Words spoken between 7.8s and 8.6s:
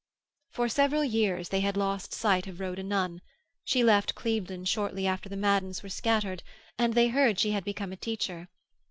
a teacher.